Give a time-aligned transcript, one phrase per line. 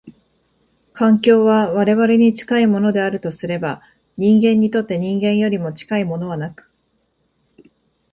[0.93, 3.83] 環境は我々に近いものであるとすれば、
[4.17, 6.71] 人間にとって人間よりも近いものはなく、